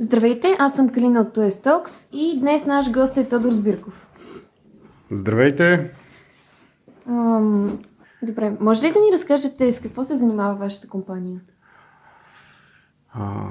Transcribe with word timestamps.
Здравейте, 0.00 0.56
аз 0.58 0.76
съм 0.76 0.88
Калина 0.88 1.20
от 1.20 1.36
TOS 1.36 1.48
Talks 1.48 2.16
и 2.16 2.40
днес 2.40 2.66
наш 2.66 2.92
гост 2.92 3.16
е 3.16 3.28
Тодор 3.28 3.50
Сбирков. 3.50 4.06
Здравейте! 5.10 5.90
Ам, 7.08 7.78
добре, 8.22 8.52
може 8.60 8.86
ли 8.86 8.92
да 8.92 9.00
ни 9.00 9.12
разкажете 9.12 9.72
с 9.72 9.80
какво 9.80 10.02
се 10.02 10.14
занимава 10.14 10.54
вашата 10.54 10.88
компания? 10.88 11.40
А, 13.12 13.42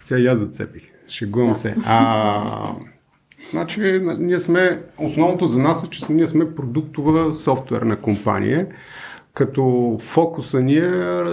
сега 0.00 0.20
я 0.20 0.36
зацепих. 0.36 0.82
Шегувам 1.08 1.54
се. 1.54 1.76
А, 1.86 2.72
значи, 3.50 4.00
ние 4.18 4.40
сме, 4.40 4.82
основното 4.98 5.46
за 5.46 5.58
нас 5.58 5.84
е, 5.84 5.90
че 5.90 6.12
ние 6.12 6.26
сме 6.26 6.54
продуктова 6.54 7.32
софтуерна 7.32 8.00
компания, 8.00 8.66
като 9.34 9.96
фокуса 10.00 10.60
ни 10.60 10.76
е 10.76 11.24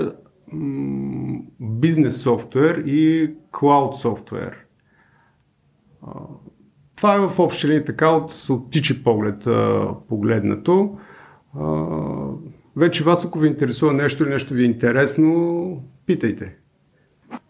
бизнес 1.60 2.22
софтуер 2.22 2.84
и 2.86 3.32
клауд 3.52 3.96
софтуер. 3.96 4.58
Това 6.96 7.16
е 7.16 7.20
в 7.20 7.40
общи 7.40 7.68
линии 7.68 7.86
така 7.86 8.10
от, 8.10 8.46
от 8.50 8.72
тичи 8.72 9.04
поглед 9.04 9.48
погледнато. 10.10 10.98
Вече 12.76 13.04
вас, 13.04 13.26
ако 13.26 13.40
ви 13.40 13.48
интересува 13.48 13.94
нещо 13.94 14.24
или 14.24 14.30
нещо 14.30 14.54
ви 14.54 14.64
е 14.64 14.66
интересно, 14.66 15.84
питайте. 16.06 16.56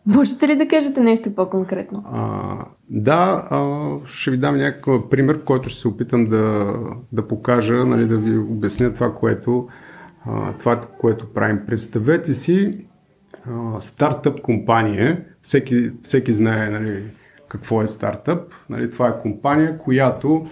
Можете 0.08 0.48
ли 0.48 0.56
да 0.56 0.68
кажете 0.68 1.02
нещо 1.02 1.36
по-конкретно? 1.36 2.04
А, 2.12 2.58
да, 2.90 3.48
а, 3.50 3.90
ще 4.06 4.32
ви 4.32 4.38
дам 4.38 4.58
някакъв 4.58 5.10
пример, 5.10 5.44
който 5.44 5.70
ще 5.70 5.80
се 5.80 5.88
опитам 5.88 6.26
да, 6.26 6.74
да 7.12 7.28
покажа, 7.28 7.86
нали, 7.86 8.08
да 8.08 8.18
ви 8.18 8.38
обясня 8.38 8.94
това, 8.94 9.14
което, 9.14 9.68
това, 10.60 10.82
което 11.00 11.34
правим. 11.34 11.60
Представете 11.68 12.34
си 12.34 12.86
а, 13.50 13.82
стартъп 13.82 14.42
компания, 14.42 15.26
всеки, 15.42 15.92
всеки 16.04 16.34
знае 16.34 16.70
нали, 16.70 17.04
какво 17.48 17.82
е 17.82 17.88
стартъп. 17.88 18.54
Нали, 18.70 18.92
това 18.92 19.08
е 19.08 19.20
компания, 19.20 19.78
която 19.78 20.48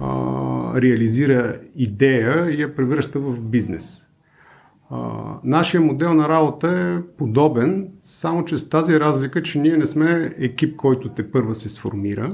а, 0.00 0.80
реализира 0.80 1.56
идея 1.76 2.50
и 2.50 2.62
я 2.62 2.76
превръща 2.76 3.20
в 3.20 3.40
бизнес. 3.40 4.08
А, 4.90 4.98
нашия 5.44 5.80
модел 5.80 6.14
на 6.14 6.28
работа 6.28 6.68
е 6.68 7.16
подобен, 7.16 7.88
само 8.02 8.44
че 8.44 8.58
с 8.58 8.68
тази 8.68 9.00
разлика, 9.00 9.42
че 9.42 9.58
ние 9.58 9.76
не 9.76 9.86
сме 9.86 10.34
екип, 10.38 10.76
който 10.76 11.08
те 11.08 11.30
първа 11.30 11.54
се 11.54 11.68
сформира, 11.68 12.28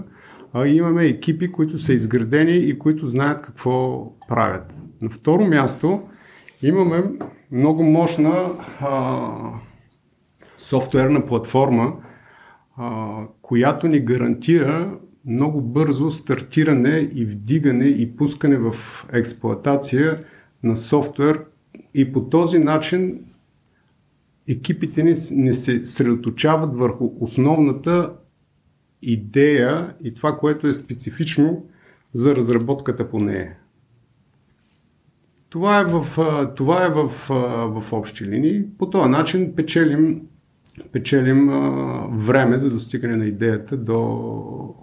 а 0.53 0.67
имаме 0.67 1.05
екипи, 1.05 1.53
които 1.53 1.79
са 1.79 1.93
изградени 1.93 2.57
и 2.57 2.79
които 2.79 3.09
знаят 3.09 3.43
какво 3.43 4.07
правят. 4.29 4.75
На 5.03 5.11
второ 5.11 5.47
място 5.47 6.03
имаме 6.63 7.03
много 7.53 7.83
мощна 7.83 8.51
а, 8.81 9.31
софтуерна 10.57 11.27
платформа, 11.27 11.97
а, 12.77 13.17
която 13.43 13.89
ни 13.89 14.01
гарантира 14.01 14.99
много 15.27 15.61
бързо 15.61 16.11
стартиране 16.11 17.11
и 17.15 17.25
вдигане 17.25 17.85
и 17.85 18.17
пускане 18.17 18.57
в 18.57 18.75
експлоатация 19.13 20.21
на 20.63 20.77
софтуер, 20.77 21.45
и 21.95 22.13
по 22.13 22.29
този 22.29 22.59
начин 22.59 23.25
екипите 24.49 25.03
ни 25.03 25.15
не 25.31 25.53
се 25.53 25.87
средоточават 25.87 26.77
върху 26.77 27.13
основната 27.21 28.13
идея 29.03 29.95
и 30.05 30.15
това, 30.15 30.39
което 30.39 30.67
е 30.67 30.73
специфично 30.73 31.67
за 32.13 32.37
разработката 32.37 33.11
по 33.11 33.19
нея. 33.19 33.57
Това 35.53 35.81
е 35.81 35.85
в, 35.85 36.07
това 36.57 36.85
е 36.85 36.89
в, 36.89 37.09
в 37.81 37.93
общи 37.93 38.25
линии. 38.25 38.65
По 38.79 38.91
този 38.91 39.09
начин 39.09 39.55
печелим, 39.57 40.21
печелим 40.93 41.47
време 42.13 42.59
за 42.59 42.71
достигане 42.71 43.17
на 43.17 43.25
идеята 43.25 43.77
до 43.77 44.75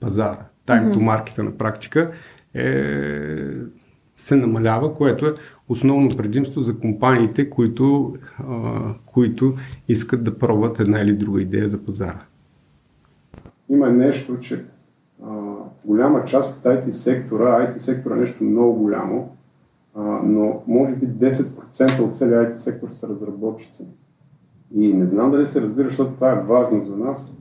пазара. 0.00 0.46
Time 0.66 0.94
to 0.94 0.96
market 0.96 1.42
на 1.42 1.58
практика 1.58 2.12
е, 2.54 2.72
се 4.16 4.36
намалява, 4.36 4.94
което 4.94 5.26
е 5.26 5.34
основно 5.68 6.16
предимство 6.16 6.62
за 6.62 6.78
компаниите, 6.78 7.50
които, 7.50 8.16
а, 8.38 8.80
които 9.06 9.54
искат 9.88 10.24
да 10.24 10.38
пробват 10.38 10.80
една 10.80 11.00
или 11.00 11.12
друга 11.12 11.42
идея 11.42 11.68
за 11.68 11.84
пазара. 11.84 12.20
Има 13.68 13.90
нещо, 13.90 14.38
че 14.40 14.64
а, 15.24 15.30
голяма 15.84 16.24
част 16.24 16.58
от 16.58 16.64
IT 16.64 16.90
сектора, 16.90 17.44
IT 17.44 17.78
сектора 17.78 18.16
е 18.16 18.20
нещо 18.20 18.44
много 18.44 18.74
голямо, 18.74 19.36
а, 19.94 20.02
но 20.24 20.62
може 20.66 20.94
би 20.94 21.06
10% 21.06 22.00
от 22.00 22.16
целия 22.16 22.52
IT 22.52 22.54
сектор 22.54 22.88
са 22.90 23.08
разработчици. 23.08 23.86
И 24.74 24.94
не 24.94 25.06
знам 25.06 25.30
дали 25.30 25.46
се 25.46 25.60
разбира, 25.60 25.88
защото 25.88 26.14
това 26.14 26.32
е 26.32 26.42
важно 26.42 26.84
за 26.84 26.96
нас, 26.96 27.32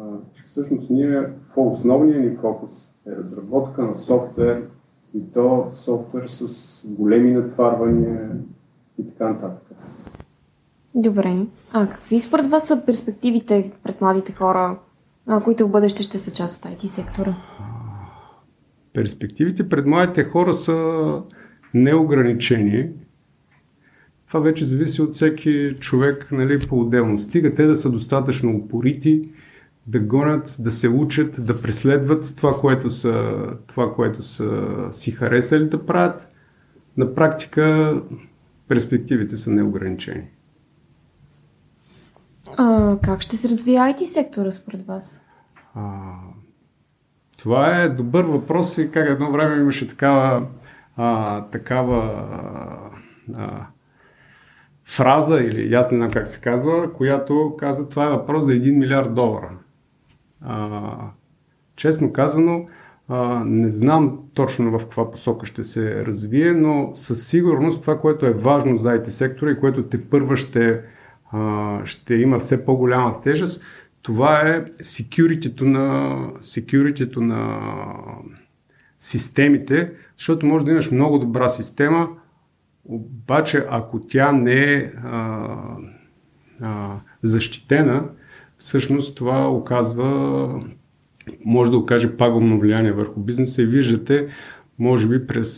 а, 0.00 0.02
че 0.32 0.42
всъщност 0.42 0.90
ние, 0.90 1.22
основният 1.56 2.24
ни 2.24 2.36
фокус 2.36 2.94
е 3.06 3.16
разработка 3.16 3.82
на 3.82 3.94
софтуер, 3.94 4.68
и 5.14 5.32
то 5.34 5.70
софтуер 5.74 6.26
с 6.26 6.86
големи 6.88 7.32
натварвания 7.32 8.30
и 8.98 9.06
така 9.10 9.28
нататък. 9.28 9.76
Добре. 10.94 11.46
А 11.72 11.88
какви 11.88 12.20
според 12.20 12.50
вас 12.50 12.68
са 12.68 12.82
перспективите 12.86 13.72
пред 13.82 14.00
младите 14.00 14.32
хора, 14.32 14.78
които 15.44 15.66
в 15.66 15.70
бъдеще 15.70 16.02
ще 16.02 16.18
са 16.18 16.30
част 16.30 16.64
от 16.64 16.72
IT 16.72 16.86
сектора? 16.86 17.36
Перспективите 18.92 19.68
пред 19.68 19.86
младите 19.86 20.24
хора 20.24 20.54
са 20.54 20.74
неограничени. 21.74 22.88
Това 24.26 24.40
вече 24.40 24.64
зависи 24.64 25.02
от 25.02 25.14
всеки 25.14 25.76
човек 25.80 26.28
нали, 26.32 26.58
по-отделно. 26.68 27.18
Стига 27.18 27.54
те 27.54 27.66
да 27.66 27.76
са 27.76 27.90
достатъчно 27.90 28.56
упорити, 28.56 29.30
да 29.86 30.00
гонят, 30.00 30.56
да 30.58 30.70
се 30.70 30.88
учат, 30.88 31.46
да 31.46 31.62
преследват 31.62 32.34
това, 32.36 32.60
което 32.60 32.90
са, 32.90 33.44
това, 33.66 33.94
което 33.94 34.22
са 34.22 34.68
си 34.90 35.10
харесали 35.10 35.68
да 35.68 35.86
правят. 35.86 36.28
На 36.96 37.14
практика 37.14 37.94
перспективите 38.68 39.36
са 39.36 39.50
неограничени. 39.50 40.24
А, 42.56 42.96
как 43.02 43.20
ще 43.20 43.36
се 43.36 43.48
развие 43.48 43.78
IT 43.78 44.04
сектора 44.04 44.50
според 44.50 44.86
вас? 44.86 45.20
А, 45.74 46.14
това 47.38 47.82
е 47.82 47.88
добър 47.88 48.24
въпрос 48.24 48.78
и 48.78 48.90
как 48.90 49.08
едно 49.08 49.32
време 49.32 49.60
имаше 49.60 49.88
такава, 49.88 50.46
а, 50.96 51.40
такава 51.44 52.24
а, 53.36 53.66
фраза 54.84 55.40
или 55.40 55.74
аз 55.74 55.90
не 55.90 55.98
знам 55.98 56.10
как 56.10 56.26
се 56.26 56.40
казва, 56.40 56.92
която 56.92 57.54
каза 57.58 57.88
това 57.88 58.06
е 58.06 58.10
въпрос 58.10 58.44
за 58.44 58.50
1 58.50 58.78
милиард 58.78 59.14
долара. 59.14 59.50
А, 60.40 60.92
честно 61.76 62.12
казано, 62.12 62.66
а, 63.08 63.44
не 63.46 63.70
знам 63.70 64.18
точно 64.34 64.78
в 64.78 64.82
каква 64.82 65.10
посока 65.10 65.46
ще 65.46 65.64
се 65.64 66.06
развие, 66.06 66.52
но 66.52 66.90
със 66.94 67.28
сигурност 67.28 67.80
това, 67.80 68.00
което 68.00 68.26
е 68.26 68.32
важно 68.32 68.76
за 68.76 68.88
IT 68.88 69.06
сектора 69.06 69.50
и 69.50 69.60
което 69.60 69.82
те 69.82 70.08
първа 70.08 70.36
ще, 70.36 70.80
а, 71.32 71.80
ще 71.84 72.14
има 72.14 72.38
все 72.38 72.64
по-голяма 72.64 73.20
тежест, 73.20 73.64
това 74.02 74.40
е 74.40 74.64
security 74.64 75.60
на, 75.60 76.16
security 76.40 77.16
на 77.16 77.60
системите, 79.02 79.92
защото 80.18 80.46
може 80.46 80.64
да 80.64 80.70
имаш 80.70 80.90
много 80.90 81.18
добра 81.18 81.48
система, 81.48 82.08
обаче 82.84 83.64
ако 83.70 84.00
тя 84.00 84.32
не 84.32 84.72
е 84.72 84.92
а, 85.04 85.46
а, 86.60 86.96
защитена, 87.22 88.04
всъщност 88.58 89.16
това 89.16 89.50
оказва, 89.50 90.64
може 91.44 91.70
да 91.70 91.76
окаже 91.76 92.16
пагубно 92.16 92.60
влияние 92.60 92.92
върху 92.92 93.20
бизнеса 93.20 93.62
и 93.62 93.66
виждате, 93.66 94.28
може 94.78 95.08
би 95.08 95.26
през 95.26 95.50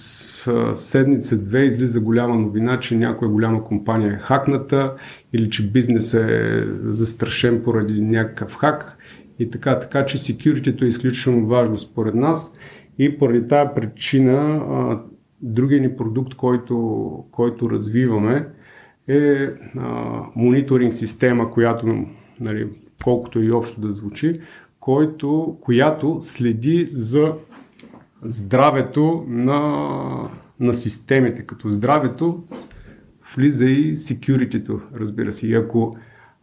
седмица-две 0.75 1.65
излиза 1.65 2.01
голяма 2.01 2.35
новина, 2.35 2.81
че 2.81 2.97
някоя 2.97 3.31
голяма 3.31 3.65
компания 3.65 4.13
е 4.13 4.23
хакната 4.23 4.95
или 5.33 5.51
че 5.51 5.71
бизнес 5.71 6.15
е 6.15 6.65
застрашен 6.85 7.63
поради 7.65 8.01
някакъв 8.01 8.55
хак 8.55 8.99
и 9.39 9.51
така, 9.51 9.81
така 9.81 10.07
че 10.07 10.19
security 10.19 10.83
е 10.83 10.87
изключително 10.87 11.47
важно 11.47 11.79
според 11.79 12.15
нас 12.15 12.55
и 12.99 13.19
поради 13.19 13.49
тази 13.49 13.71
причина 13.75 14.61
другия 15.43 15.81
ни 15.81 15.97
продукт, 15.97 16.35
който, 16.35 17.25
който 17.31 17.71
развиваме 17.71 18.49
е 19.09 19.49
мониторинг 20.37 20.93
система, 20.93 21.51
която 21.51 22.07
нали, 22.41 22.69
колкото 23.05 23.41
и 23.43 23.53
общо 23.53 23.81
да 23.81 23.93
звучи, 23.93 24.41
който, 24.81 25.59
която 25.61 26.19
следи 26.21 26.87
за 26.87 27.35
здравето 28.23 29.25
на, 29.29 29.61
на 30.61 30.75
системите. 30.75 31.47
Като 31.47 31.71
здравето 31.71 32.43
влиза 33.37 33.67
и 33.67 33.97
security 33.97 34.81
разбира 34.95 35.33
се. 35.33 35.47
И 35.47 35.55
ако 35.55 35.97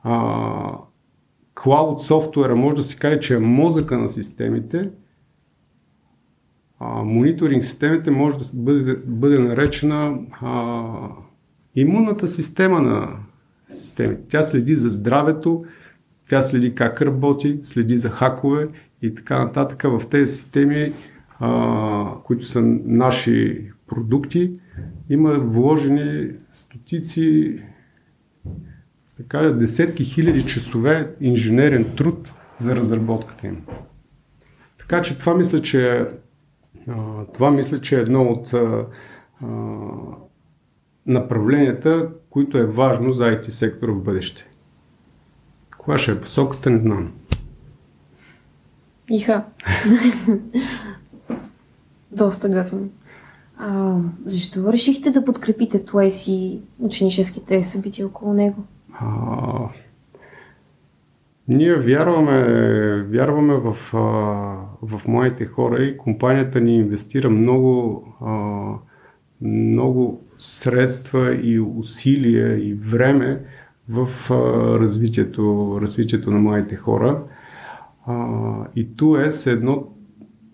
а, 0.03 0.77
cloud 1.55 1.97
софтуера 1.97 2.55
може 2.55 2.75
да 2.75 2.83
се 2.83 2.97
каже, 2.97 3.19
че 3.19 3.35
е 3.35 3.39
мозъка 3.39 3.97
на 3.97 4.09
системите, 4.09 4.89
мониторинг 7.05 7.63
системите 7.63 8.11
може 8.11 8.37
да 8.37 8.43
бъде, 8.53 8.95
бъде 9.05 9.39
наречена 9.39 10.19
а, 10.41 10.83
имунната 11.75 12.27
система 12.27 12.81
на 12.81 13.09
системите. 13.67 14.21
Тя 14.29 14.43
следи 14.43 14.75
за 14.75 14.89
здравето, 14.89 15.65
Тя 16.31 16.41
следи 16.41 16.75
как 16.75 17.01
работи, 17.01 17.59
следи 17.63 17.97
за 17.97 18.09
хакове 18.09 18.67
и 19.01 19.15
така 19.15 19.45
нататък. 19.45 19.83
В 19.83 20.09
тези 20.09 20.33
системи, 20.33 20.93
а, 21.39 22.13
които 22.23 22.45
са 22.45 22.61
наши 22.85 23.65
продукти, 23.87 24.51
има 25.09 25.29
вложени 25.39 26.27
стотици, 26.49 27.59
така 29.17 29.41
десетки 29.41 30.03
хиляди 30.03 30.45
часове 30.45 31.11
инженерен 31.21 31.95
труд 31.97 32.33
за 32.57 32.75
разработката 32.75 33.47
им. 33.47 33.57
Така 34.77 35.01
че 35.01 35.19
това 35.19 35.33
мисля, 35.35 35.61
че 35.61 36.07
това 37.33 37.51
мисля, 37.51 37.81
че 37.81 37.97
е 37.97 38.01
едно 38.01 38.23
от 38.23 38.53
направленията, 41.05 42.09
които 42.29 42.57
е 42.57 42.65
важно 42.65 43.11
за 43.11 43.23
IT 43.23 43.49
сектора 43.49 43.91
в 43.91 44.03
бъдеще. 44.03 44.47
Кога 45.77 45.97
ще 45.97 46.11
е 46.11 46.21
посоката, 46.21 46.69
не 46.69 46.79
знам. 46.79 47.11
Иха. 49.09 49.45
Доста 52.11 52.49
готино. 52.49 52.89
А, 53.57 53.97
защо 54.25 54.73
решихте 54.73 55.11
да 55.11 55.25
подкрепите 55.25 55.85
Туес 55.85 56.27
и 56.27 56.61
ученическите 56.79 57.63
събития 57.63 58.07
около 58.07 58.33
него? 58.33 58.63
А, 58.93 59.69
ние 61.51 61.75
вярваме, 61.75 62.43
вярваме 63.09 63.53
в, 63.53 63.77
в 64.81 65.01
моите 65.07 65.45
хора 65.45 65.83
и 65.83 65.97
компанията 65.97 66.61
ни 66.61 66.75
инвестира 66.75 67.29
много, 67.29 68.05
много 69.41 70.21
средства 70.37 71.35
и 71.35 71.59
усилия 71.59 72.69
и 72.69 72.73
време 72.73 73.41
в 73.89 74.09
развитието, 74.79 75.77
развитието 75.81 76.31
на 76.31 76.39
моите 76.39 76.75
хора. 76.75 77.23
И 78.75 78.95
ТУЕС 78.95 79.47
е 79.47 79.51
едно 79.51 79.87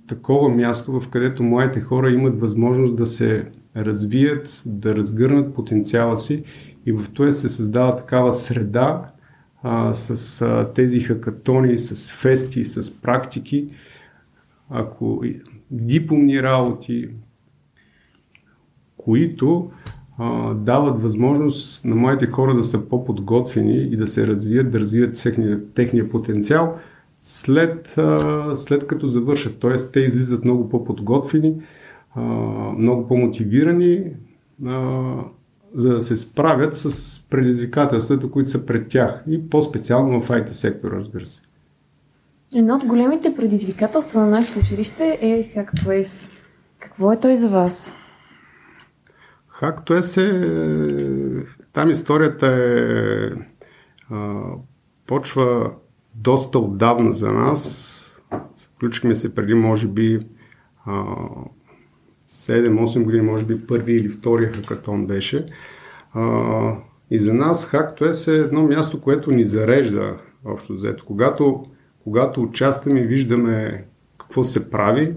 такова 0.07 0.49
място, 0.49 0.99
в 0.99 1.09
където 1.09 1.43
моите 1.43 1.81
хора 1.81 2.11
имат 2.11 2.39
възможност 2.39 2.95
да 2.95 3.05
се 3.05 3.45
развият, 3.77 4.63
да 4.65 4.95
разгърнат 4.95 5.53
потенциала 5.55 6.17
си 6.17 6.43
и 6.85 6.91
в 6.91 7.05
ТУЕС 7.13 7.41
се 7.41 7.49
създава 7.49 7.95
такава 7.95 8.31
среда, 8.31 9.11
а, 9.69 9.93
с 9.93 10.41
а, 10.41 10.73
тези 10.73 10.99
хакатони, 10.99 11.77
с 11.77 12.13
фести, 12.13 12.65
с 12.65 13.01
практики, 13.01 13.67
ако 14.69 15.23
дипломни 15.71 16.43
работи, 16.43 17.09
които 18.97 19.71
а, 20.17 20.53
дават 20.53 21.01
възможност 21.01 21.85
на 21.85 21.95
моите 21.95 22.27
хора 22.27 22.55
да 22.55 22.63
са 22.63 22.89
по-подготвени 22.89 23.77
и 23.77 23.97
да 23.97 24.07
се 24.07 24.27
развият, 24.27 24.71
да 24.71 24.79
развият 24.79 25.21
техния, 25.23 25.73
техния 25.73 26.09
потенциал 26.09 26.77
след, 27.21 27.97
а, 27.97 28.51
след 28.55 28.87
като 28.87 29.07
завършат. 29.07 29.59
Тоест, 29.59 29.93
те 29.93 29.99
излизат 29.99 30.45
много 30.45 30.69
по-подготвени, 30.69 31.55
а, 32.15 32.21
много 32.77 33.07
по-мотивирани, 33.07 34.03
а, 34.65 35.15
за 35.73 35.93
да 35.93 36.01
се 36.01 36.15
справят 36.15 36.77
с 36.77 37.19
предизвикателствата, 37.29 38.31
които 38.31 38.49
са 38.49 38.65
пред 38.65 38.87
тях 38.87 39.23
и 39.29 39.49
по-специално 39.49 40.21
в 40.21 40.29
IT 40.29 40.47
сектора, 40.51 40.95
разбира 40.95 41.25
се. 41.25 41.41
Едно 42.55 42.75
от 42.75 42.85
големите 42.85 43.35
предизвикателства 43.35 44.21
на 44.21 44.27
нашето 44.27 44.59
училище 44.59 45.17
е 45.21 45.53
Hacktoys. 45.55 46.31
Какво 46.79 47.11
е 47.11 47.19
той 47.19 47.35
за 47.35 47.49
вас? 47.49 47.93
Hacktoys 49.61 50.21
е... 50.21 51.45
Там 51.73 51.89
историята 51.89 52.47
е... 52.47 53.29
А, 54.09 54.41
почва 55.07 55.71
доста 56.15 56.59
отдавна 56.59 57.11
за 57.11 57.31
нас. 57.31 58.03
Включихме 58.75 59.15
се 59.15 59.35
преди, 59.35 59.53
може 59.53 59.87
би, 59.87 60.19
7-8 62.29 63.03
години, 63.03 63.23
може 63.23 63.45
би 63.45 63.67
първи 63.67 63.93
или 63.93 64.09
втория 64.09 64.53
хакатон 64.53 65.07
беше. 65.07 65.45
А, 66.13 66.73
и 67.11 67.19
за 67.19 67.33
нас 67.33 67.71
HackToS 67.71 68.31
е 68.31 68.43
едно 68.43 68.63
място, 68.63 69.01
което 69.01 69.31
ни 69.31 69.43
зарежда 69.43 70.17
общо 70.45 70.73
взето. 70.73 71.05
Когато, 71.05 71.63
когато 72.03 72.41
участваме 72.41 72.99
и 72.99 73.07
виждаме 73.07 73.85
какво 74.17 74.43
се 74.43 74.69
прави, 74.69 75.13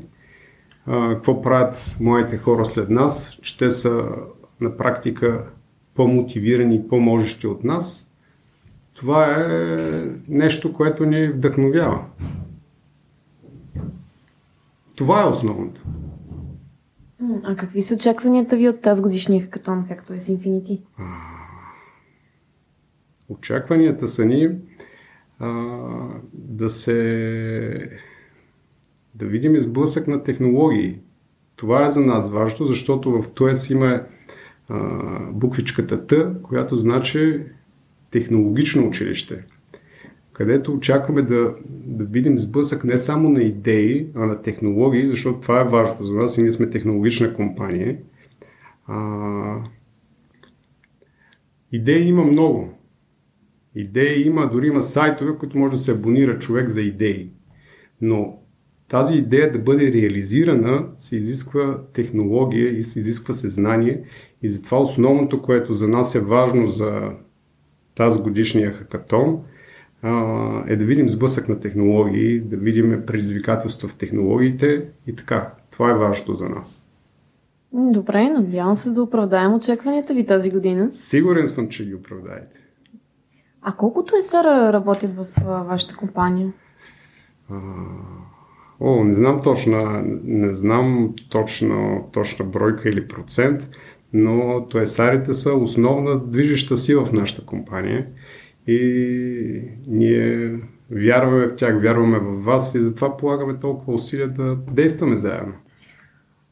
а, 0.86 1.14
какво 1.14 1.42
правят 1.42 1.96
моите 2.00 2.36
хора 2.36 2.64
след 2.66 2.90
нас, 2.90 3.38
че 3.42 3.58
те 3.58 3.70
са 3.70 4.08
на 4.60 4.76
практика 4.76 5.44
по-мотивирани 5.94 6.74
и 6.74 6.88
по-можещи 6.88 7.46
от 7.46 7.64
нас, 7.64 8.10
това 8.94 9.24
е 9.24 10.04
нещо, 10.28 10.72
което 10.72 11.04
ни 11.04 11.28
вдъхновява. 11.28 12.04
Това 14.94 15.22
е 15.22 15.28
основното. 15.28 15.80
А 17.44 17.56
какви 17.56 17.82
са 17.82 17.94
очакванията 17.94 18.56
ви 18.56 18.68
от 18.68 18.80
тази 18.80 19.02
годишния 19.02 19.42
хакатон, 19.42 19.84
както 19.88 20.12
е 20.12 20.20
с 20.20 20.26
Infinity? 20.26 20.80
Очакванията 23.28 24.08
са 24.08 24.24
ни 24.24 24.48
а, 25.38 25.48
да 26.32 26.68
се 26.68 28.00
да 29.14 29.26
видим 29.26 29.54
изблъсък 29.54 30.08
на 30.08 30.22
технологии. 30.22 30.98
Това 31.56 31.86
е 31.86 31.90
за 31.90 32.00
нас 32.00 32.30
важно, 32.30 32.66
защото 32.66 33.22
в 33.22 33.30
ТОЕС 33.30 33.70
има 33.70 34.02
а, 34.68 34.78
буквичката 35.32 36.06
Т, 36.06 36.34
която 36.42 36.78
значи 36.78 37.42
технологично 38.10 38.88
училище 38.88 39.44
където 40.40 40.72
очакваме 40.72 41.22
да, 41.22 41.54
да 41.68 42.04
видим 42.04 42.38
сблъсък 42.38 42.84
не 42.84 42.98
само 42.98 43.28
на 43.28 43.42
идеи, 43.42 44.06
а 44.14 44.26
на 44.26 44.42
технологии, 44.42 45.08
защото 45.08 45.40
това 45.40 45.60
е 45.60 45.68
важно 45.68 46.06
за 46.06 46.16
нас 46.16 46.38
и 46.38 46.42
ние 46.42 46.52
сме 46.52 46.70
технологична 46.70 47.34
компания. 47.34 47.98
А, 48.86 49.56
идеи 51.72 52.08
има 52.08 52.24
много. 52.24 52.68
Идеи 53.74 54.26
има, 54.26 54.50
дори 54.52 54.66
има 54.66 54.82
сайтове, 54.82 55.36
които 55.38 55.58
може 55.58 55.72
да 55.72 55.78
се 55.78 55.92
абонира 55.92 56.38
човек 56.38 56.68
за 56.68 56.82
идеи. 56.82 57.30
Но 58.00 58.38
тази 58.88 59.14
идея 59.14 59.52
да 59.52 59.58
бъде 59.58 59.92
реализирана 59.92 60.86
се 60.98 61.16
изисква 61.16 61.78
технология 61.92 62.78
и 62.78 62.82
се 62.82 62.98
изисква 62.98 63.34
съзнание. 63.34 64.02
И 64.42 64.48
затова 64.48 64.78
основното, 64.78 65.42
което 65.42 65.74
за 65.74 65.88
нас 65.88 66.14
е 66.14 66.20
важно 66.20 66.66
за 66.66 67.10
тази 67.94 68.20
годишния 68.20 68.72
хакатон, 68.72 69.42
е 70.66 70.76
да 70.76 70.84
видим 70.84 71.08
сблъсък 71.08 71.48
на 71.48 71.60
технологии, 71.60 72.40
да 72.40 72.56
видим 72.56 73.02
предизвикателства 73.06 73.88
в 73.88 73.96
технологиите 73.96 74.84
и 75.06 75.16
така. 75.16 75.52
Това 75.70 75.90
е 75.90 75.94
важното 75.94 76.34
за 76.34 76.48
нас. 76.48 76.86
Добре, 77.72 78.28
надявам 78.28 78.74
се 78.74 78.90
да 78.90 79.02
оправдаем 79.02 79.54
очакванията 79.54 80.14
ви 80.14 80.26
тази 80.26 80.50
година. 80.50 80.90
Сигурен 80.90 81.48
съм, 81.48 81.68
че 81.68 81.86
ги 81.86 81.94
оправдаете. 81.94 82.60
А 83.62 83.72
колкото 83.72 84.16
е 84.16 84.22
сара 84.22 84.72
работят 84.72 85.14
в 85.14 85.26
вашата 85.68 85.96
компания? 85.96 86.52
А, 87.50 87.54
о, 88.80 89.04
не 89.04 89.12
знам 89.12 89.42
точна, 89.42 90.02
не 90.24 90.54
знам 90.54 91.14
точно, 91.28 92.08
точна 92.12 92.44
бройка 92.44 92.88
или 92.88 93.08
процент, 93.08 93.70
но 94.12 94.66
тоесарите 94.70 95.34
са 95.34 95.54
основна 95.54 96.18
движеща 96.18 96.76
сила 96.76 97.06
в 97.06 97.12
нашата 97.12 97.46
компания 97.46 98.06
и 98.66 99.62
ние 99.86 100.58
вярваме 100.90 101.46
в 101.46 101.56
тях, 101.56 101.82
вярваме 101.82 102.18
в 102.18 102.44
вас 102.44 102.74
и 102.74 102.78
затова 102.80 103.16
полагаме 103.16 103.58
толкова 103.60 103.94
усилия 103.94 104.28
да 104.28 104.56
действаме 104.72 105.16
заедно. 105.16 105.52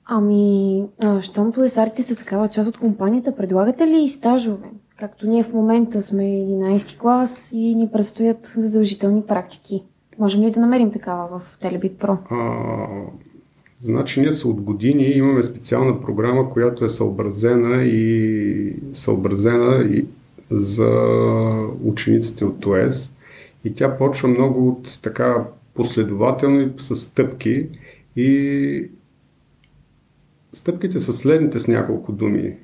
Ами, 0.05 0.85
щом 1.21 1.53
плесарите 1.53 2.03
са 2.03 2.17
такава 2.17 2.49
част 2.49 2.69
от 2.69 2.79
компанията, 2.79 3.37
предлагате 3.37 3.87
ли 3.87 4.03
и 4.03 4.09
стажове? 4.09 4.67
Както 4.99 5.27
ние 5.27 5.43
в 5.43 5.53
момента 5.53 6.03
сме 6.03 6.23
11 6.23 6.99
клас 6.99 7.51
и 7.53 7.75
ни 7.75 7.89
предстоят 7.93 8.53
задължителни 8.57 9.23
практики. 9.23 9.85
Можем 10.19 10.43
ли 10.43 10.51
да 10.51 10.61
намерим 10.61 10.91
такава 10.91 11.39
в 11.39 11.59
Телебит 11.61 11.99
Про? 11.99 12.19
А, 12.31 12.87
значи 13.81 14.21
ние 14.21 14.33
са 14.33 14.49
от 14.49 14.61
години 14.61 15.05
имаме 15.05 15.43
специална 15.43 16.01
програма, 16.01 16.51
която 16.51 16.85
е 16.85 16.89
съобразена 16.89 17.85
и 17.85 18.77
съобразена 18.93 19.85
и 19.91 20.07
за 20.51 20.91
учениците 21.83 22.45
от 22.45 22.61
ТОЕС 22.61 23.17
и 23.65 23.75
тя 23.75 23.97
почва 23.97 24.29
много 24.29 24.69
от 24.69 24.99
така 25.03 25.45
последователно 25.75 26.79
с 26.79 26.95
стъпки. 26.95 27.69
И 28.17 28.91
стъпките 30.53 30.99
са 30.99 31.13
следните 31.13 31.61
с 31.61 31.69
няколко 31.69 32.13
думи. 32.13 32.57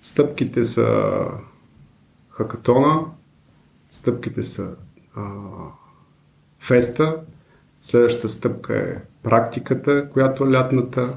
Стъпките 0.00 0.64
са 0.64 1.24
хакатона, 2.30 3.00
стъпките 3.90 4.42
са 4.42 4.70
а, 5.14 5.34
феста, 6.58 7.16
следващата 7.82 8.28
стъпка 8.28 8.76
е 8.76 8.96
практиката, 9.22 10.08
която 10.12 10.44
е 10.44 10.50
лятната, 10.50 11.16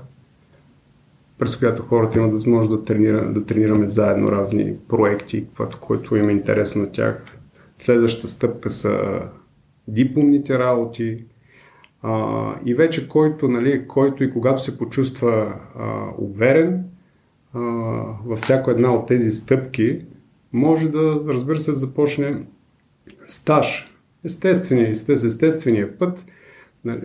през 1.39 1.57
която 1.57 1.83
хората 1.83 2.17
имат 2.17 2.31
възможност 2.31 2.79
да, 2.79 2.85
тренира, 2.85 3.33
да 3.33 3.45
тренираме 3.45 3.87
заедно 3.87 4.31
разни 4.31 4.75
проекти, 4.87 5.45
което, 5.57 5.79
което 5.79 6.15
им 6.15 6.29
е 6.29 6.33
интересно 6.33 6.81
на 6.81 6.91
тях. 6.91 7.23
Следващата 7.77 8.27
стъпка 8.27 8.69
са 8.69 9.21
дипломните 9.87 10.59
работи, 10.59 11.23
а, 12.01 12.53
и 12.65 12.73
вече 12.73 13.09
който, 13.09 13.47
нали, 13.47 13.87
който 13.87 14.23
и 14.23 14.31
когато 14.31 14.63
се 14.63 14.77
почувства 14.77 15.53
а, 15.79 16.05
уверен 16.17 16.83
а, 17.53 17.59
във 18.25 18.39
всяко 18.39 18.71
една 18.71 18.93
от 18.93 19.07
тези 19.07 19.31
стъпки, 19.31 20.01
може 20.53 20.89
да, 20.89 21.21
разбира 21.27 21.57
се, 21.57 21.71
да 21.71 21.77
започне 21.77 22.43
стаж. 23.27 23.91
Естествения, 24.23 24.89
естествения 24.89 25.97
път 25.97 26.25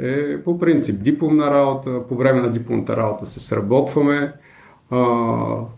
е 0.03 0.43
по 0.43 0.59
принцип 0.59 1.03
дипломна 1.03 1.51
работа, 1.51 2.09
по 2.09 2.17
време 2.17 2.41
на 2.41 2.53
дипломната 2.53 2.97
работа 2.97 3.27
се 3.27 3.41
сработваме, 3.41 4.33
а, 4.91 5.07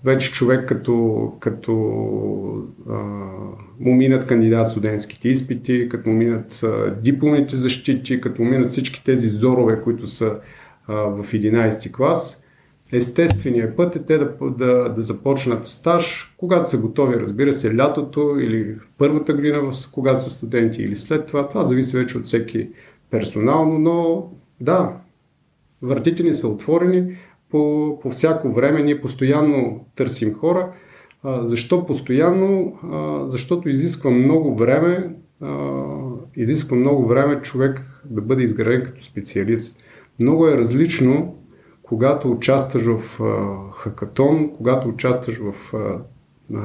вече 0.04 0.32
човек 0.32 0.68
като, 0.68 1.32
като 1.40 1.72
а, 2.90 2.94
му 3.80 3.94
минат 3.94 4.26
кандидат 4.26 4.68
студентските 4.68 5.28
изпити, 5.28 5.88
като 5.88 6.08
му 6.08 6.14
минат 6.16 6.62
а, 6.62 6.94
дипломните 7.02 7.56
защити, 7.56 8.20
като 8.20 8.42
му 8.42 8.48
минат 8.48 8.68
всички 8.68 9.04
тези 9.04 9.28
зорове, 9.28 9.82
които 9.82 10.06
са 10.06 10.36
а, 10.88 10.94
в 10.94 11.32
11 11.32 11.92
клас, 11.92 12.44
естественият 12.92 13.76
път 13.76 13.96
е 13.96 14.02
те 14.02 14.18
да, 14.18 14.36
да, 14.58 14.88
да 14.88 15.02
започнат 15.02 15.66
стаж, 15.66 16.34
когато 16.36 16.70
са 16.70 16.78
готови, 16.78 17.20
разбира 17.20 17.52
се, 17.52 17.76
лятото 17.76 18.36
или 18.40 18.76
първата 18.98 19.34
година, 19.34 19.70
когато 19.92 20.22
са 20.22 20.30
студенти 20.30 20.82
или 20.82 20.96
след 20.96 21.26
това. 21.26 21.48
Това 21.48 21.64
зависи 21.64 21.96
вече 21.96 22.18
от 22.18 22.24
всеки 22.24 22.68
персонално, 23.12 23.78
но 23.78 24.28
да, 24.60 24.96
вратите 25.82 26.22
ни 26.22 26.34
са 26.34 26.48
отворени 26.48 27.16
по, 27.50 27.98
по 28.02 28.10
всяко 28.10 28.52
време. 28.52 28.82
Ние 28.82 29.00
постоянно 29.00 29.84
търсим 29.96 30.34
хора. 30.34 30.72
А, 31.22 31.46
защо 31.46 31.86
постоянно? 31.86 32.78
А, 32.82 33.28
защото 33.28 33.68
изисква 33.68 34.10
много 34.10 34.56
време, 34.56 35.14
а, 35.40 35.78
изисква 36.36 36.76
много 36.76 37.06
време 37.06 37.40
човек 37.40 37.82
да 38.04 38.20
бъде 38.20 38.42
изграден 38.42 38.82
като 38.84 39.04
специалист. 39.04 39.80
Много 40.20 40.48
е 40.48 40.58
различно, 40.58 41.36
когато 41.82 42.30
участваш 42.30 42.84
в 42.84 43.20
а, 43.20 43.56
хакатон, 43.72 44.50
когато 44.56 44.88
участваш 44.88 45.38
в 45.38 45.74
а, 45.74 46.02
а, 46.54 46.64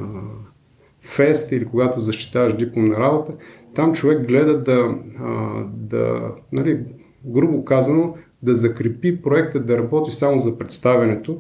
фест 1.08 1.52
или 1.52 1.66
когато 1.66 2.02
защитаваш 2.02 2.56
дипломна 2.56 3.00
работа, 3.00 3.34
там 3.76 3.94
човек 3.94 4.28
гледа 4.28 4.64
да, 4.64 4.96
а, 5.20 5.64
да 5.74 6.32
нали, 6.52 6.80
грубо 7.26 7.66
казано, 7.66 8.16
да 8.44 8.56
закрепи 8.56 9.22
проекта 9.22 9.60
да 9.60 9.78
работи 9.78 10.12
само 10.12 10.40
за 10.40 10.58
представянето 10.58 11.38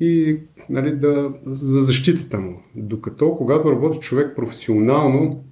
и 0.00 0.38
нали, 0.70 0.96
да, 0.96 1.32
за 1.46 1.80
защитата 1.80 2.38
му. 2.38 2.62
Докато 2.74 3.36
когато 3.36 3.72
работи 3.72 3.98
човек 3.98 4.36
професионално, 4.36 5.44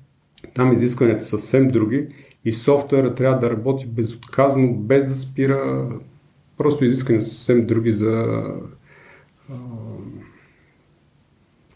там 0.55 0.73
изискванията 0.73 1.25
са 1.25 1.31
съвсем 1.31 1.69
други 1.69 2.07
и 2.45 2.53
софтуера 2.53 3.15
трябва 3.15 3.39
да 3.39 3.51
работи 3.51 3.87
безотказно, 3.87 4.75
без 4.75 5.07
да 5.07 5.13
спира. 5.13 5.89
Просто 6.59 6.85
изисквания 6.85 7.23
са 7.23 7.29
съвсем 7.29 7.67
други 7.67 7.91
за 7.91 8.43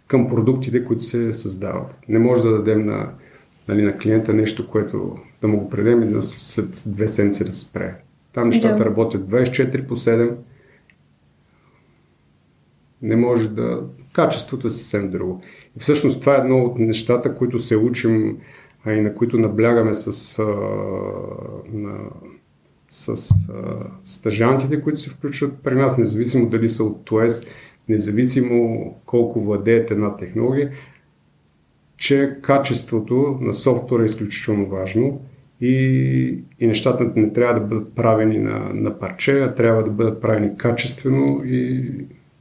към 0.09 0.29
продуктите, 0.29 0.85
които 0.85 1.03
се 1.03 1.33
създават. 1.33 1.95
Не 2.09 2.19
може 2.19 2.43
да 2.43 2.51
дадем 2.51 2.87
на, 2.87 3.13
нали, 3.69 3.83
на 3.83 3.99
клиента 3.99 4.35
нещо, 4.35 4.69
което 4.69 5.17
да 5.41 5.49
му 5.49 5.59
го 5.59 5.71
предем 5.71 6.03
и 6.03 6.07
да 6.07 6.23
след 6.23 6.83
две 6.87 7.09
седмици 7.09 7.45
да 7.45 7.53
спре. 7.53 7.95
Там 8.33 8.49
нещата 8.49 8.77
да. 8.77 8.85
работят 8.85 9.23
24 9.23 9.87
по 9.87 9.97
7. 9.97 10.35
Не 13.03 13.17
може 13.17 13.49
да... 13.49 13.81
Качеството 14.13 14.67
е 14.67 14.71
съвсем 14.71 15.11
друго. 15.11 15.43
И 15.77 15.81
всъщност 15.81 16.21
това 16.21 16.35
е 16.35 16.39
едно 16.39 16.59
от 16.59 16.79
нещата, 16.79 17.35
които 17.35 17.59
се 17.59 17.77
учим 17.77 18.39
а 18.85 18.93
и 18.93 19.01
на 19.01 19.15
които 19.15 19.39
наблягаме 19.39 19.95
с, 19.95 20.39
а, 20.39 20.45
на, 21.73 21.99
с 22.91 23.09
а, 23.09 23.15
стъжантите, 24.05 24.81
които 24.81 25.01
се 25.01 25.11
включват 25.11 25.63
при 25.63 25.75
нас, 25.75 25.99
независимо 25.99 26.49
дали 26.49 26.69
са 26.69 26.85
от 26.85 27.05
ТОЕС, 27.05 27.47
независимо 27.89 28.95
колко 29.07 29.41
владеят 29.41 29.91
една 29.91 30.17
технология, 30.17 30.71
че 31.97 32.37
качеството 32.43 33.39
на 33.41 33.53
софтуера 33.53 34.03
е 34.03 34.07
изключително 34.07 34.67
важно 34.67 35.21
и, 35.61 35.75
и 36.61 36.67
нещата 36.67 37.13
не 37.17 37.33
трябва 37.33 37.61
да 37.61 37.67
бъдат 37.67 37.95
правени 37.95 38.39
на, 38.39 38.71
на 38.75 38.99
парче, 38.99 39.41
а 39.41 39.55
трябва 39.55 39.85
да 39.85 39.91
бъдат 39.91 40.21
правени 40.21 40.57
качествено 40.57 41.43
и 41.45 41.91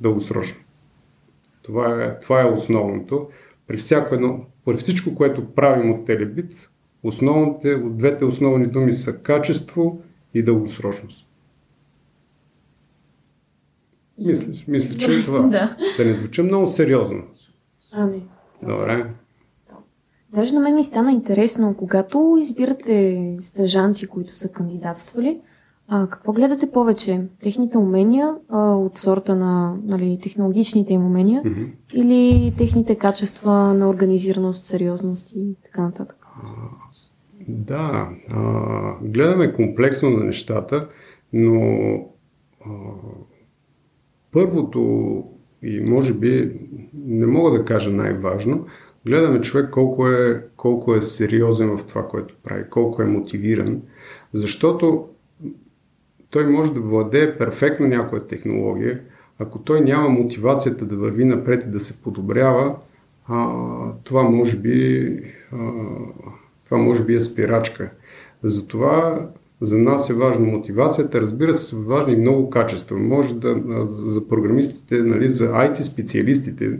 дългосрочно. 0.01 0.63
Това 1.61 2.03
е, 2.03 2.19
това 2.19 2.41
е 2.41 2.51
основното. 2.51 3.27
При, 3.67 3.77
всяко 3.77 4.15
едно, 4.15 4.45
при 4.65 4.77
всичко, 4.77 5.15
което 5.15 5.53
правим 5.53 5.91
от 5.91 6.05
Телебит, 6.05 6.69
основните, 7.03 7.77
двете 7.77 8.25
основни 8.25 8.67
думи 8.67 8.93
са 8.93 9.21
качество 9.23 10.01
и 10.33 10.43
дългосрочност. 10.43 11.26
Мисля, 14.25 14.53
мисля 14.67 14.97
че 14.97 15.19
е 15.19 15.23
това. 15.23 15.39
да. 15.39 15.77
Те 15.97 16.05
не 16.05 16.13
звучи 16.13 16.41
много 16.41 16.67
сериозно. 16.67 17.23
Ами. 17.91 18.23
Добре. 18.63 19.05
Даже 20.33 20.53
на 20.53 20.59
мен 20.59 20.75
ми 20.75 20.83
стана 20.83 21.11
интересно, 21.11 21.75
когато 21.77 22.37
избирате 22.39 23.37
стъжанти, 23.41 24.07
които 24.07 24.35
са 24.35 24.49
кандидатствали, 24.49 25.39
а, 25.87 26.07
какво 26.07 26.33
гледате 26.33 26.71
повече? 26.71 27.21
Техните 27.41 27.77
умения 27.77 28.35
а, 28.49 28.75
от 28.75 28.97
сорта 28.97 29.35
на 29.35 29.77
нали, 29.83 30.19
технологичните 30.23 30.93
им 30.93 31.05
умения 31.05 31.43
mm-hmm. 31.43 31.69
или 31.93 32.53
техните 32.57 32.95
качества 32.95 33.73
на 33.73 33.89
организираност, 33.89 34.63
сериозност 34.63 35.31
и 35.35 35.55
така 35.63 35.81
нататък? 35.81 36.25
А, 36.43 36.47
да, 37.47 38.09
а, 38.29 38.93
гледаме 39.01 39.53
комплексно 39.53 40.09
на 40.09 40.23
нещата, 40.23 40.87
но 41.33 41.61
а, 42.65 42.69
първото 44.37 45.23
и 45.63 45.79
може 45.79 46.13
би 46.13 46.51
не 46.93 47.25
мога 47.25 47.51
да 47.51 47.65
кажа 47.65 47.91
най-важно, 47.91 48.65
гледаме 49.05 49.41
човек 49.41 49.69
колко 49.71 50.07
е, 50.07 50.43
колко 50.57 50.95
е 50.95 51.01
сериозен 51.01 51.77
в 51.77 51.85
това, 51.85 52.07
което 52.07 52.35
прави, 52.43 52.63
колко 52.69 53.01
е 53.01 53.05
мотивиран, 53.05 53.81
защото 54.33 55.07
той 56.29 56.47
може 56.47 56.73
да 56.73 56.79
владее 56.79 57.37
перфектно 57.37 57.87
някоя 57.87 58.27
технология, 58.27 59.01
ако 59.39 59.59
той 59.59 59.81
няма 59.81 60.09
мотивацията 60.09 60.85
да 60.85 60.95
върви 60.95 61.25
напред 61.25 61.63
и 61.63 61.71
да 61.71 61.79
се 61.79 62.01
подобрява, 62.01 62.75
а, 63.27 63.55
това 64.03 64.23
може 64.23 64.57
би 64.57 65.09
а, 65.51 65.57
това 66.65 66.77
може 66.77 67.05
би 67.05 67.15
е 67.15 67.19
спирачка. 67.19 67.89
Затова 68.43 69.27
за 69.61 69.77
нас 69.77 70.09
е 70.09 70.13
важна 70.13 70.45
мотивацията. 70.45 71.21
Разбира 71.21 71.53
се, 71.53 71.65
са 71.65 71.77
важни 71.77 72.15
много 72.15 72.49
качества. 72.49 72.97
Може 72.97 73.33
да 73.33 73.55
за 73.87 74.27
програмистите, 74.27 74.95
нали, 74.95 75.29
за 75.29 75.51
IT 75.51 75.81
специалистите, 75.81 76.79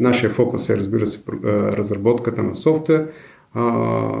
Нашия 0.00 0.30
фокус 0.30 0.70
е, 0.70 0.76
разбира 0.76 1.06
се, 1.06 1.32
разработката 1.44 2.42
на 2.42 2.54
софтуер. 2.54 3.08
А, 3.54 4.12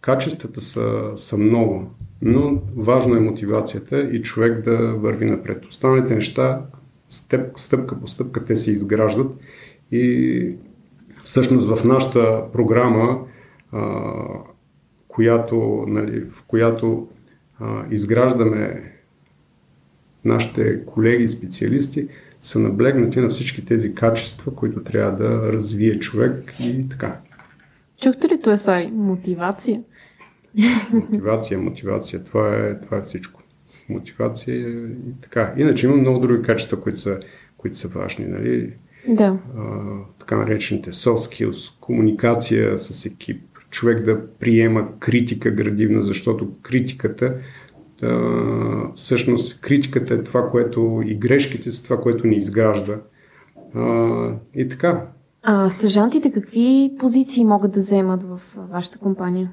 качествата 0.00 0.60
са, 0.60 1.12
са 1.16 1.38
много, 1.38 1.90
но 2.22 2.62
важно 2.76 3.16
е 3.16 3.20
мотивацията 3.20 4.00
и 4.00 4.22
човек 4.22 4.64
да 4.64 4.76
върви 4.94 5.30
напред. 5.30 5.66
Останалите 5.66 6.14
неща, 6.14 6.62
стъп, 7.10 7.58
стъпка 7.58 8.00
по 8.00 8.06
стъпка, 8.06 8.44
те 8.44 8.56
се 8.56 8.72
изграждат 8.72 9.32
и 9.92 10.54
всъщност 11.24 11.76
в 11.76 11.84
нашата 11.84 12.42
програма, 12.52 13.18
а, 13.72 14.12
която, 15.08 15.84
нали, 15.88 16.20
в 16.20 16.42
която 16.46 17.08
а, 17.60 17.84
изграждаме 17.90 18.92
нашите 20.24 20.84
колеги 20.84 21.24
и 21.24 21.28
специалисти, 21.28 22.08
са 22.40 22.58
наблегнати 22.58 23.20
на 23.20 23.28
всички 23.28 23.64
тези 23.64 23.94
качества, 23.94 24.54
които 24.54 24.82
трябва 24.82 25.16
да 25.16 25.52
развие 25.52 25.98
човек 25.98 26.54
и 26.60 26.88
така. 26.88 27.20
Чухте 28.02 28.28
ли 28.28 28.40
това, 28.42 28.56
Сари? 28.56 28.90
Мотивация? 28.92 29.82
Мотивация, 30.92 31.58
мотивация. 31.58 32.24
Това 32.24 32.56
е, 32.56 32.80
това 32.80 32.96
е 32.96 33.02
всичко. 33.02 33.42
Мотивация 33.88 34.56
и 34.56 35.20
така. 35.22 35.54
Иначе 35.56 35.86
има 35.86 35.96
много 35.96 36.18
други 36.18 36.42
качества, 36.42 36.80
които 36.80 36.98
са, 36.98 37.20
които 37.56 37.76
са 37.76 37.88
важни. 37.88 38.24
Нали? 38.26 38.72
Да. 39.08 39.38
А, 39.58 39.62
така 40.18 40.36
наречените 40.36 40.92
soft 40.92 41.16
skills, 41.16 41.80
комуникация 41.80 42.78
с 42.78 43.06
екип, 43.06 43.42
човек 43.70 44.04
да 44.04 44.26
приема 44.26 44.98
критика 44.98 45.50
градивна, 45.50 46.02
защото 46.02 46.48
критиката 46.62 47.34
а, 48.02 48.94
всъщност 48.96 49.60
критиката 49.60 50.14
е 50.14 50.22
това, 50.22 50.50
което 50.50 51.02
и 51.06 51.14
грешките 51.14 51.70
са 51.70 51.84
това, 51.84 52.00
което 52.00 52.26
ни 52.26 52.36
изгражда. 52.36 52.96
А, 53.74 54.34
и 54.54 54.68
така. 54.68 55.06
А 55.42 55.68
стъжантите 55.68 56.32
какви 56.32 56.92
позиции 56.98 57.44
могат 57.44 57.72
да 57.72 57.80
вземат 57.80 58.22
в 58.22 58.40
вашата 58.56 58.98
компания? 58.98 59.50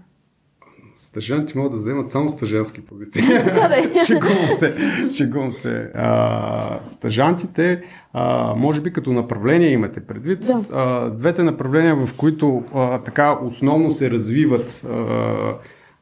Стъжанти 0.98 1.58
могат 1.58 1.72
да 1.72 1.78
вземат 1.78 2.10
само 2.10 2.30
стъжански 2.30 2.82
позиции. 2.82 3.22
шегувам 4.08 4.56
се. 4.56 4.76
Шегувам 5.18 5.54
се. 5.54 5.92
А, 5.96 6.80
стъжантите, 6.86 7.84
а, 8.14 8.54
може 8.56 8.82
би 8.82 8.94
като 8.94 9.14
направление 9.14 9.72
имате 9.72 10.00
предвид. 10.00 10.40
Да. 10.40 10.64
А, 10.72 11.10
двете 11.10 11.44
направления, 11.44 11.96
в 11.96 12.14
които 12.14 12.64
а, 12.74 12.98
така 13.02 13.40
основно 13.44 13.92
се 13.92 14.12
развиват 14.12 14.84
а, 14.90 15.56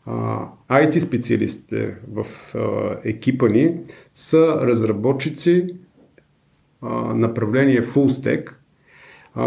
а, 0.06 0.48
IT 0.70 1.00
специалистите 1.00 1.96
в 2.14 2.26
а, 2.56 2.98
екипа 3.04 3.48
ни 3.48 3.74
са 4.14 4.60
разработчици 4.62 5.68
а, 6.82 6.90
направление 7.16 7.88
Full 7.88 8.08
Stack 8.08 8.54
а, 9.36 9.44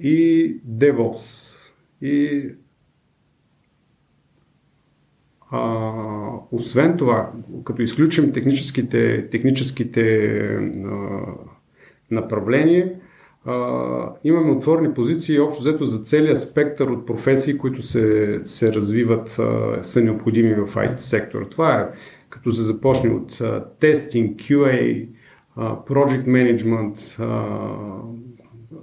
и 0.00 0.56
DevOps. 0.68 1.54
И 2.02 2.48
а, 5.54 5.92
освен 6.52 6.96
това, 6.96 7.30
като 7.64 7.82
изключим 7.82 8.32
техническите, 8.32 9.28
техническите 9.30 10.28
а, 10.36 10.68
направления, 12.10 12.92
а, 13.44 14.12
имаме 14.24 14.50
отворени 14.50 14.94
позиции 14.94 15.40
общо 15.40 15.62
взето 15.62 15.84
за 15.84 15.98
целият 15.98 16.40
спектър 16.40 16.86
от 16.86 17.06
професии, 17.06 17.58
които 17.58 17.82
се, 17.82 18.40
се 18.44 18.72
развиват, 18.72 19.38
а, 19.38 19.78
са 19.82 20.00
необходими 20.00 20.54
в 20.54 20.74
IT 20.74 20.98
сектора. 20.98 21.44
Това 21.44 21.80
е 21.80 21.86
като 22.28 22.52
се 22.52 22.62
започне 22.62 23.10
от 23.10 23.40
а, 23.40 23.64
тестинг, 23.80 24.40
QA, 24.40 25.06
project 25.58 26.26
management, 26.26 27.18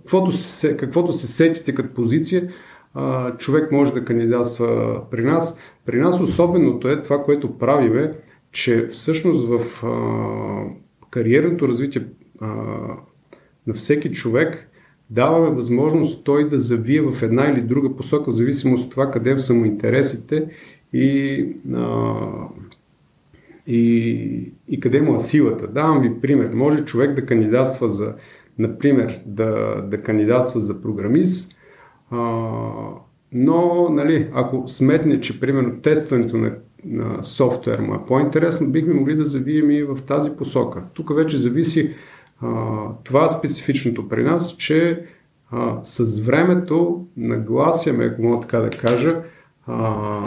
каквото 0.02 0.32
се, 0.32 0.78
каквото 0.78 1.14
се 1.14 1.28
сетите 1.28 1.76
като 1.76 1.94
позиция, 1.94 2.50
човек 3.38 3.72
може 3.72 3.94
да 3.94 4.06
кандидатства 4.06 5.02
при 5.12 5.24
нас. 5.24 5.60
При 5.86 6.00
нас 6.00 6.22
особеното 6.22 6.88
е 6.88 7.02
това, 7.02 7.24
което 7.24 7.58
правиме, 7.58 8.14
че 8.52 8.88
всъщност 8.88 9.48
в 9.48 9.84
а, 9.84 9.90
кариерното 11.10 11.68
развитие 11.68 12.06
а, 12.40 12.48
на 13.68 13.74
всеки 13.74 14.12
човек 14.12 14.68
даваме 15.10 15.56
възможност 15.56 16.26
той 16.26 16.50
да 16.50 16.60
завие 16.60 17.02
в 17.02 17.24
една 17.24 17.46
или 17.46 17.62
друга 17.62 17.96
посока, 17.96 18.32
в 18.32 18.34
зависимост 18.34 18.86
от 18.86 18.92
това 18.92 19.12
къде 19.12 19.40
са 19.40 19.54
му 19.54 19.66
интересите 19.66 20.50
и, 20.94 21.46
а, 21.74 22.16
и, 23.68 24.52
и 24.68 24.80
къде 24.80 25.02
му 25.02 25.16
е 25.16 25.20
силата. 25.20 25.68
Давам 25.68 26.02
ви 26.02 26.22
пример. 26.22 26.50
Може 26.54 26.86
човек 26.86 27.16
да 27.16 27.26
кандидатства 27.26 27.90
за, 27.90 28.16
например, 28.60 29.22
да, 29.26 29.82
да 29.82 30.02
кандидатства 30.02 30.62
за 30.62 30.82
програмист, 30.82 31.61
но, 33.32 33.90
нали, 33.90 34.30
ако 34.34 34.68
сметне, 34.68 35.22
че 35.22 35.40
примерно 35.40 35.82
тестването 35.82 36.38
на, 36.38 36.52
на 36.86 37.24
софтуер 37.24 37.80
му 37.80 37.96
е 37.96 38.06
по-интересно, 38.08 38.68
бихме 38.68 38.94
могли 38.94 39.16
да 39.16 39.26
завием 39.26 39.72
и 39.72 39.84
в 39.84 39.98
тази 40.08 40.36
посока. 40.36 40.84
Тук 40.94 41.16
вече 41.16 41.38
зависи 41.38 41.94
а, 42.42 42.48
това 43.04 43.30
специфичното 43.30 44.10
при 44.10 44.24
нас, 44.24 44.58
че 44.58 45.06
а, 45.52 45.80
с 45.84 46.20
времето 46.20 47.06
нагласяме, 47.18 48.06
ако 48.06 48.22
мога 48.22 48.42
така 48.42 48.60
да 48.60 48.70
кажа, 48.70 49.22
а, 49.68 50.24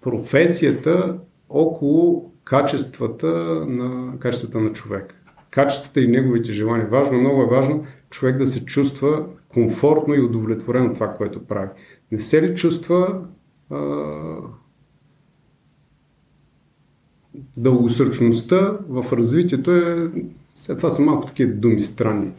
професията 0.00 1.18
около 1.48 2.32
качествата 2.44 3.26
на, 3.68 4.18
качествата 4.18 4.60
на 4.60 4.72
човек. 4.72 5.14
Качествата 5.50 6.00
и 6.00 6.08
неговите 6.08 6.52
желания. 6.52 6.86
Важно, 6.86 7.20
много 7.20 7.42
е 7.42 7.46
важно 7.46 7.84
човек 8.10 8.38
да 8.38 8.46
се 8.46 8.64
чувства 8.64 9.26
комфортно 9.52 10.14
и 10.14 10.20
удовлетворен 10.20 10.86
от 10.86 10.94
това, 10.94 11.14
което 11.14 11.46
прави. 11.46 11.68
Не 12.12 12.20
се 12.20 12.42
ли 12.42 12.54
чувства 12.54 13.20
а, 13.70 13.78
дългосрочността 17.56 18.78
в 18.88 19.12
развитието 19.12 19.70
е 19.70 20.10
сега 20.54 20.76
това 20.76 20.90
са 20.90 21.02
малко 21.02 21.26
такива 21.26 21.52
думи 21.52 21.82
странни. 21.82 22.30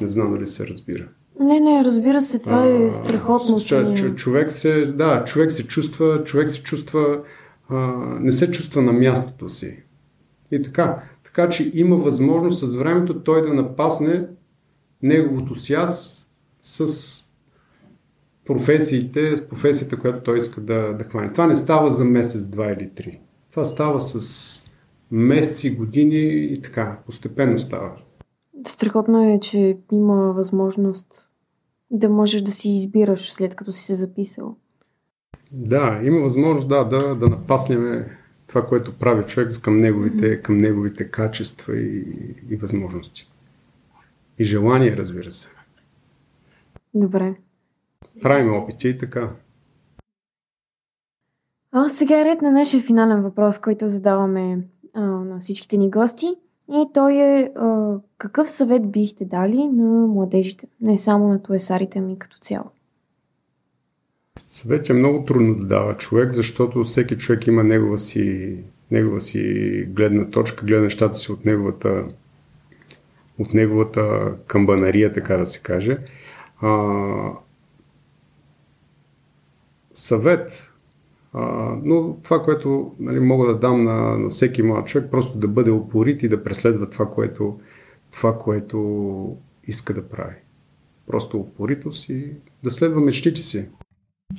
Не 0.00 0.08
знам 0.08 0.34
дали 0.34 0.46
се 0.46 0.66
разбира. 0.66 1.08
Не, 1.40 1.60
не, 1.60 1.84
разбира 1.84 2.20
се, 2.20 2.38
това 2.38 2.66
е 2.66 2.72
а, 2.72 2.84
е 2.84 2.90
страхотно. 2.90 3.60
Ч, 3.60 3.74
ч, 3.94 4.14
човек 4.14 4.50
се, 4.50 4.86
да, 4.86 5.24
човек 5.24 5.52
се 5.52 5.66
чувства, 5.66 6.24
човек 6.24 6.50
се 6.50 6.62
чувства, 6.62 7.20
а, 7.68 7.76
не 8.20 8.32
се 8.32 8.50
чувства 8.50 8.82
на 8.82 8.92
мястото 8.92 9.48
си. 9.48 9.82
И 10.52 10.62
така. 10.62 11.02
Така 11.24 11.48
че 11.48 11.70
има 11.74 11.96
възможност 11.96 12.68
с 12.68 12.74
времето 12.74 13.22
той 13.22 13.46
да 13.46 13.54
напасне 13.54 14.24
неговото 15.02 15.54
си 15.54 15.74
аз 15.74 16.17
с 16.68 17.24
професиите, 18.46 19.36
с 19.36 19.48
професията, 19.48 19.98
която 19.98 20.22
той 20.22 20.38
иска 20.38 20.60
да, 20.60 20.94
да 20.94 21.04
хване. 21.04 21.32
Това 21.32 21.46
не 21.46 21.56
става 21.56 21.92
за 21.92 22.04
месец, 22.04 22.44
два 22.44 22.72
или 22.72 22.90
три. 22.94 23.20
Това 23.50 23.64
става 23.64 24.00
с 24.00 24.70
месеци, 25.10 25.76
години 25.76 26.44
и 26.52 26.62
така, 26.62 26.98
постепенно 27.06 27.58
става. 27.58 27.90
Страхотно 28.66 29.34
е, 29.34 29.40
че 29.40 29.78
има 29.92 30.32
възможност 30.32 31.28
да 31.90 32.08
можеш 32.08 32.42
да 32.42 32.50
си 32.50 32.70
избираш 32.70 33.32
след 33.32 33.54
като 33.54 33.72
си 33.72 33.84
се 33.84 33.94
записал. 33.94 34.56
Да, 35.52 36.00
има 36.04 36.20
възможност 36.20 36.68
да, 36.68 36.84
да, 36.84 37.14
да 37.14 37.26
напаснем 37.26 38.04
това, 38.46 38.66
което 38.66 38.98
прави 38.98 39.24
човек 39.26 39.48
към 39.62 39.76
неговите, 39.76 40.42
към 40.42 40.56
неговите 40.56 41.10
качества 41.10 41.76
и, 41.76 42.04
и 42.50 42.56
възможности. 42.56 43.30
И 44.38 44.44
желание, 44.44 44.96
разбира 44.96 45.32
се. 45.32 45.48
Добре. 46.98 47.34
Правим 48.22 48.54
опити 48.54 48.88
и 48.88 48.98
така. 48.98 49.30
А 51.72 51.88
сега 51.88 52.20
е 52.20 52.24
ред 52.24 52.42
на 52.42 52.52
нашия 52.52 52.82
финален 52.82 53.22
въпрос, 53.22 53.58
който 53.58 53.88
задаваме 53.88 54.58
а, 54.94 55.00
на 55.00 55.38
всичките 55.40 55.76
ни 55.76 55.90
гости. 55.90 56.26
И 56.72 56.86
той 56.94 57.14
е 57.14 57.50
а, 57.56 57.94
какъв 58.18 58.50
съвет 58.50 58.90
бихте 58.90 59.24
дали 59.24 59.68
на 59.68 60.06
младежите, 60.06 60.66
не 60.80 60.98
само 60.98 61.28
на 61.28 61.42
туесарите 61.42 62.00
ми 62.00 62.18
като 62.18 62.38
цяло? 62.38 62.70
Съвет 64.48 64.88
е 64.88 64.92
много 64.92 65.24
трудно 65.24 65.54
да 65.54 65.66
дава 65.66 65.96
човек, 65.96 66.32
защото 66.32 66.84
всеки 66.84 67.16
човек 67.16 67.46
има 67.46 67.64
негова 67.64 67.98
си, 67.98 68.56
негова 68.90 69.20
си 69.20 69.42
гледна 69.88 70.30
точка, 70.30 70.66
гледа 70.66 70.82
нещата 70.82 71.14
си 71.14 71.32
от 71.32 71.44
неговата, 71.44 72.04
от 73.38 73.54
неговата 73.54 74.32
камбанария, 74.46 75.12
така 75.12 75.36
да 75.36 75.46
се 75.46 75.60
каже. 75.62 75.98
А, 76.62 77.32
съвет 79.94 80.72
а, 81.32 81.40
но 81.82 82.16
това, 82.22 82.42
което 82.42 82.94
нали, 82.98 83.20
мога 83.20 83.46
да 83.46 83.58
дам 83.58 83.84
на, 83.84 84.18
на 84.18 84.28
всеки 84.28 84.62
млад 84.62 84.86
човек, 84.86 85.10
просто 85.10 85.38
да 85.38 85.48
бъде 85.48 85.70
упорит 85.70 86.22
и 86.22 86.28
да 86.28 86.44
преследва 86.44 86.90
това, 86.90 87.10
което, 87.10 87.58
това, 88.10 88.38
което 88.38 89.36
иска 89.66 89.94
да 89.94 90.08
прави. 90.08 90.34
Просто 91.06 91.38
упоритост 91.38 92.08
и 92.08 92.32
да 92.64 92.70
следва 92.70 93.00
мечтите 93.00 93.40
си. 93.40 93.68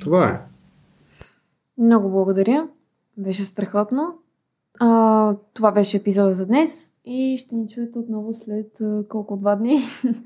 Това 0.00 0.28
е. 0.28 0.40
Много 1.78 2.10
благодаря. 2.10 2.68
Беше 3.16 3.44
страхотно. 3.44 4.14
А, 4.78 5.34
това 5.54 5.72
беше 5.72 5.96
епизода 5.96 6.32
за 6.32 6.46
днес 6.46 6.92
и 7.04 7.36
ще 7.36 7.56
ни 7.56 7.68
чуете 7.68 7.98
отново 7.98 8.32
след 8.32 8.78
колко 9.08 9.36
два 9.36 9.56
дни. 9.56 9.80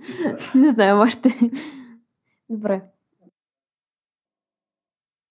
Не 0.54 0.70
знаем 0.70 0.98
още. 0.98 1.50
Добре. 2.54 2.93